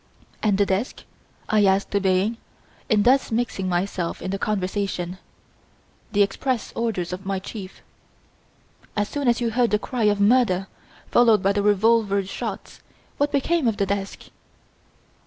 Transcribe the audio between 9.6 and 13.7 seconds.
the cry of 'murder' followed by the revolver shots, what became